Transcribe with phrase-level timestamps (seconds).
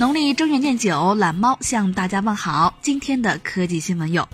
[0.00, 2.74] 农历正月廿九，懒猫向大家问好。
[2.80, 4.26] 今天的科技新闻有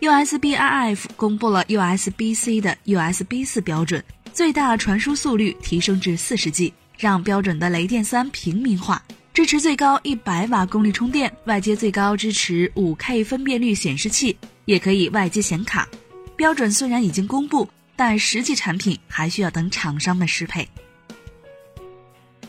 [0.00, 4.02] ：USB-IF 公布了 USB-C 的 USB 四标准，
[4.32, 9.02] 最大传输速率提升至四十 G，让标准的雷电三平民化，
[9.34, 14.34] 支持最高一百瓦功率充电，外接最高支持五 K 分辨率显示器，
[14.64, 15.86] 也可以外接显卡。
[16.36, 20.66] 标准虽然已经公布，但实际产品还需要等厂商们适配。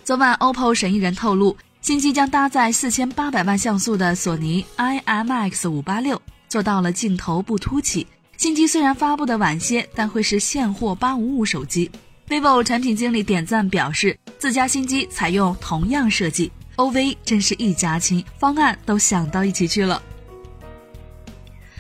[0.06, 1.58] 昨晚，OPPO 审议人透露。
[1.84, 8.08] 新机将搭载四千八百万像素的索尼 IMX 五八六，做到了镜头不凸起。
[8.38, 11.92] 新机虽然发布的晚些，但会是现货八五五手机。
[12.30, 20.02] vivo 产品经理点赞表示，自家新机采用同样设计，OV 真是一家亲，方案都想到一起去了。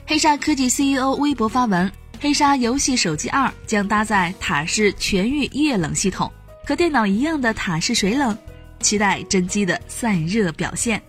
[0.05, 6.29] 黑鲨科技 CEO 微博发文，黑鲨游戏手机二将搭载塔式全域液冷系统，
[6.65, 8.38] 和电脑一样的塔式水冷。
[8.84, 11.01] 期待真机的散热表现。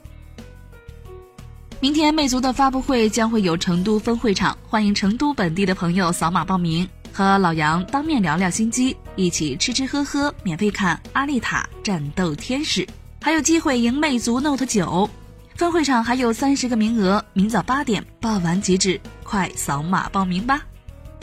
[1.81, 12.87] 明天魅族的发布会将会有成都分会场，欢迎成都本地的朋友扫码报名，和老杨当面聊聊新机，一起吃吃喝喝，免费看《阿丽塔：战斗天使》，
[13.21, 15.11] 还有机会赢魅族 Note 九。
[15.57, 20.63] 分会场还有三十个名额，明早八点报完即止，快扫码报名吧。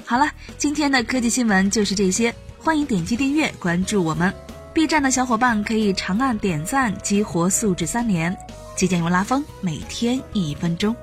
[0.06, 4.32] 好了，今天的科技新闻就是这些，欢迎点击订阅关注我们。
[4.74, 8.36] B 站的小伙伴可以长按点赞，激活素质三连。
[8.74, 10.96] 即将用拉风，每天一分钟。